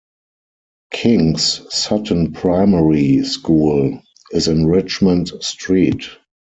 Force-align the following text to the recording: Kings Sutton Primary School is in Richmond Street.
Kings 0.91 1.61
Sutton 1.71 2.33
Primary 2.33 3.21
School 3.23 4.01
is 4.31 4.47
in 4.47 4.65
Richmond 4.65 5.27
Street. 5.43 6.07